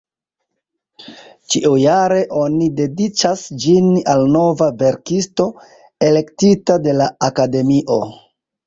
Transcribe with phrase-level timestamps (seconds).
[1.55, 5.49] Ĉiujare oni dediĉas ĝin al nova verkisto,
[6.11, 8.03] elektita de la Akademio.